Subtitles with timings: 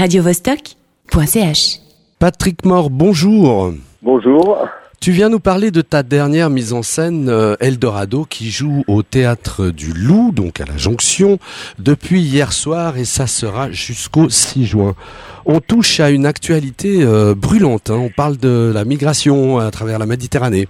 [0.00, 1.80] radiovostok.ch.
[2.18, 3.74] Patrick Mort, bonjour.
[4.00, 4.66] Bonjour.
[4.98, 9.02] Tu viens nous parler de ta dernière mise en scène euh, Eldorado qui joue au
[9.02, 11.36] théâtre du Loup, donc à la Jonction,
[11.78, 14.94] depuis hier soir et ça sera jusqu'au 6 juin.
[15.44, 18.00] On touche à une actualité euh, brûlante, hein.
[18.00, 20.66] on parle de la migration à travers la Méditerranée.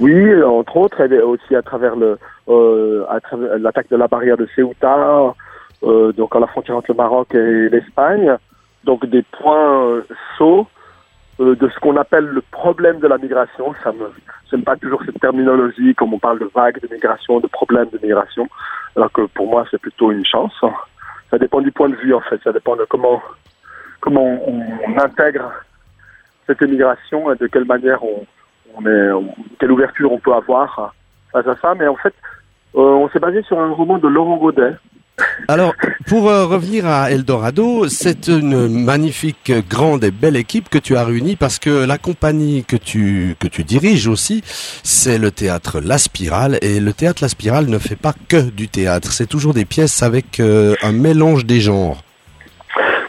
[0.00, 2.18] Oui, entre autres, et aussi à travers le
[2.48, 5.34] euh, à travers l'attaque de la barrière de Ceuta,
[5.84, 8.36] euh, donc à la frontière entre le Maroc et l'Espagne,
[8.84, 10.02] donc des points euh,
[10.38, 10.66] chauds
[11.40, 13.74] euh, de ce qu'on appelle le problème de la migration.
[13.82, 14.10] Ça me
[14.50, 17.98] j'aime pas toujours cette terminologie comme on parle de vagues de migration, de problèmes de
[18.02, 18.48] migration,
[18.96, 20.54] alors que pour moi c'est plutôt une chance.
[21.30, 23.20] Ça dépend du point de vue en fait, ça dépend de comment
[24.00, 25.50] comment on, intègre
[26.46, 29.10] cette immigration et de quelle manière on, est,
[29.58, 30.94] quelle ouverture on peut avoir
[31.32, 31.74] face à ça.
[31.74, 32.14] Mais en fait,
[32.74, 34.74] on s'est basé sur un roman de Laurent Godet.
[35.48, 35.74] Alors,
[36.08, 41.04] pour euh, revenir à Eldorado, c'est une magnifique, grande et belle équipe que tu as
[41.04, 45.98] réunie parce que la compagnie que tu, que tu diriges aussi, c'est le théâtre La
[45.98, 49.64] Spirale et le théâtre La Spirale ne fait pas que du théâtre, c'est toujours des
[49.64, 52.02] pièces avec euh, un mélange des genres.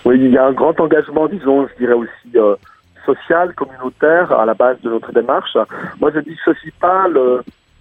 [0.04, 2.56] Oui, il y a un grand engagement, disons, je dirais aussi euh,
[3.06, 5.58] social, communautaire à la base de notre démarche.
[6.00, 7.08] Moi, je dissocie pas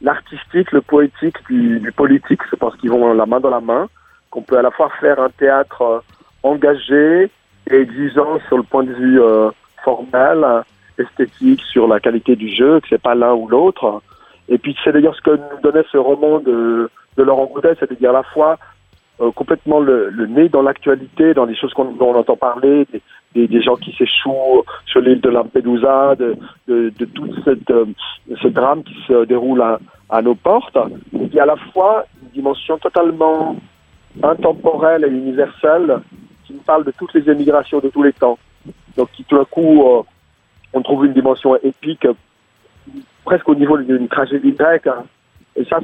[0.01, 2.41] l'artistique, le poétique du, du politique.
[2.51, 3.89] Je pense qu'ils vont la main dans la main.
[4.35, 6.01] Qu'on peut à la fois faire un théâtre euh,
[6.43, 7.31] engagé
[7.71, 9.53] et exigeant sur le point de vue euh,
[9.85, 10.45] formel,
[10.99, 14.03] esthétique, sur la qualité du jeu, que c'est pas l'un ou l'autre.
[14.49, 18.15] Et puis c'est d'ailleurs ce que nous donnait ce roman de, Laurent Godet, c'est-à-dire à
[18.15, 18.59] la fois
[19.21, 22.89] euh, complètement le, le nez dans l'actualité, dans des choses qu'on, dont on entend parler,
[23.37, 26.35] des, gens qui s'échouent sur l'île de Lampedusa, de,
[26.67, 27.73] de, de tout cette,
[28.43, 29.79] ce drame qui se déroule à,
[30.11, 30.77] à nos portes,
[31.13, 33.55] et puis à la fois une dimension totalement
[34.23, 36.01] intemporelle et universelle
[36.47, 38.39] qui nous parle de toutes les émigrations de tous les temps.
[38.97, 40.03] Donc qui tout d'un coup, euh,
[40.73, 42.07] on trouve une dimension épique,
[43.25, 44.87] presque au niveau d'une tragédie grecque.
[44.87, 45.05] hein.
[45.57, 45.79] Et ça,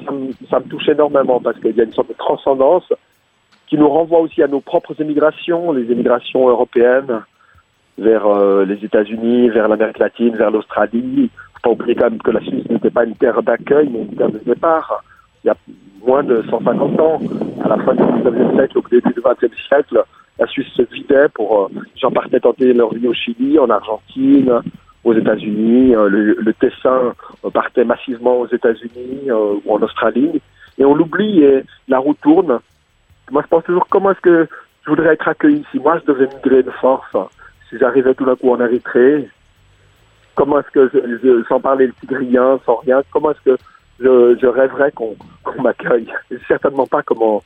[0.50, 2.92] ça me, touche énormément parce qu'il y a une sorte de transcendance
[3.68, 7.22] qui nous renvoie aussi à nos propres émigrations, les émigrations européennes
[7.96, 11.30] vers euh, les États-Unis, vers l'Amérique latine, vers l'Australie.
[11.54, 14.16] Faut pas oublier quand même que la Suisse n'était pas une terre d'accueil, mais une
[14.16, 15.04] terre de départ.
[15.44, 15.56] Il y a
[16.04, 17.20] moins de 150 ans,
[17.76, 20.02] la fin du 19e siècle, au début du 20e siècle,
[20.38, 23.68] la Suisse se vidait pour euh, les gens partaient tenter leur vie au Chili, en
[23.70, 24.60] Argentine,
[25.04, 25.94] aux États-Unis.
[25.94, 27.14] euh, le, Tessin
[27.44, 30.40] euh, partait massivement aux États-Unis euh, ou en Australie.
[30.78, 32.58] Et on l'oublie et la roue tourne.
[33.30, 34.48] Moi, je pense toujours comment est-ce que
[34.84, 37.14] je voudrais être accueilli si moi je devais migrer de force,
[37.68, 39.28] si j'arrivais tout d'un coup en Érythrée?
[40.34, 43.56] Comment est-ce que, je, je- sans parler le tigrien, sans rien, comment est-ce que
[44.00, 45.14] je, rêverais qu'on
[45.62, 46.10] m'accueille?
[46.48, 47.42] Certainement pas comment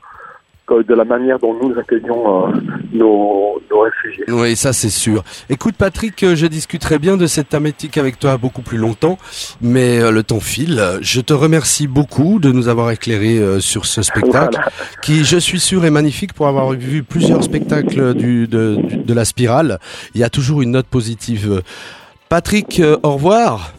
[0.70, 2.52] de la manière dont nous accueillons euh,
[2.92, 4.24] nos, nos réfugiés.
[4.28, 5.22] Oui, ça c'est sûr.
[5.50, 9.18] Écoute Patrick, euh, je discuterai bien de cette thématique avec toi beaucoup plus longtemps,
[9.60, 10.82] mais euh, le temps file.
[11.02, 14.70] Je te remercie beaucoup de nous avoir éclairé euh, sur ce spectacle, Voilà.
[15.02, 19.26] qui je suis sûr est magnifique pour avoir vu plusieurs spectacles du, de, de la
[19.26, 19.78] spirale.
[20.14, 21.62] Il y a toujours une note positive.
[22.30, 23.74] Patrick, au revoir.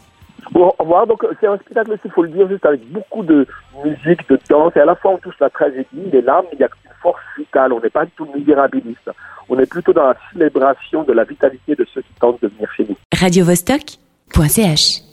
[0.54, 1.06] Revoir.
[1.06, 3.46] Donc, c'est un spectacle il faut le dire, juste avec beaucoup de
[3.84, 6.64] musique, de danse, et à la fois on touche la tragédie, les larmes, il y
[6.64, 9.10] a une force vitale, on n'est pas du tout misérabiliste.
[9.48, 12.68] On est plutôt dans la célébration de la vitalité de ceux qui tentent de venir
[12.76, 12.96] chez nous.
[13.18, 15.05] radiovostok.ch